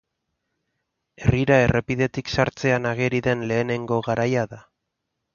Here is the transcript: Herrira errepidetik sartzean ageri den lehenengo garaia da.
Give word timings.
Herrira 1.25 1.59
errepidetik 1.65 2.31
sartzean 2.35 2.87
ageri 2.93 3.19
den 3.27 3.43
lehenengo 3.51 3.99
garaia 4.09 4.47
da. 4.55 4.59